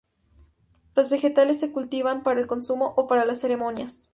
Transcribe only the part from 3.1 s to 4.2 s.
las ceremonias.